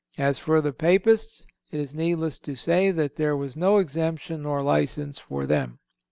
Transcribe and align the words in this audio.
As 0.17 0.39
for 0.39 0.61
the 0.61 0.73
'Papists,' 0.73 1.45
it 1.69 1.79
is 1.79 1.93
needless 1.93 2.39
to 2.39 2.55
say 2.55 2.89
that 2.89 3.17
there 3.17 3.37
was 3.37 3.55
no 3.55 3.77
exemption 3.77 4.41
nor 4.41 4.63
license 4.63 5.19
for 5.19 5.45
them." 5.45 5.77